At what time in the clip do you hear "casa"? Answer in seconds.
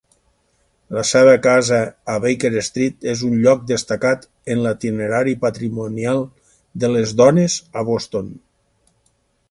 1.47-1.81